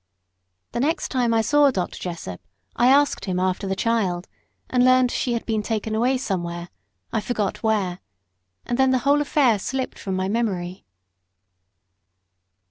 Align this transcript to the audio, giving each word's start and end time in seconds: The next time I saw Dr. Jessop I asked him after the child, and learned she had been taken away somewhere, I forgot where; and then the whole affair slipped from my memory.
The 0.71 0.79
next 0.79 1.09
time 1.09 1.31
I 1.31 1.41
saw 1.43 1.69
Dr. 1.69 1.99
Jessop 1.99 2.41
I 2.75 2.87
asked 2.87 3.25
him 3.25 3.39
after 3.39 3.67
the 3.67 3.75
child, 3.75 4.27
and 4.67 4.83
learned 4.83 5.11
she 5.11 5.33
had 5.33 5.45
been 5.45 5.61
taken 5.61 5.93
away 5.93 6.17
somewhere, 6.17 6.69
I 7.13 7.21
forgot 7.21 7.61
where; 7.61 7.99
and 8.65 8.79
then 8.79 8.89
the 8.89 8.97
whole 9.05 9.21
affair 9.21 9.59
slipped 9.59 9.99
from 9.99 10.15
my 10.15 10.27
memory. 10.27 10.85